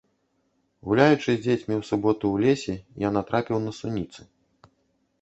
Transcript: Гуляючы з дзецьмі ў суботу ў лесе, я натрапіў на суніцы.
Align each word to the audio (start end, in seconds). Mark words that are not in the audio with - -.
Гуляючы 0.89 1.27
з 1.27 1.35
дзецьмі 1.45 1.73
ў 1.79 1.83
суботу 1.91 2.25
ў 2.33 2.37
лесе, 2.49 2.75
я 3.07 3.15
натрапіў 3.21 3.57
на 3.71 3.79
суніцы. 3.83 4.21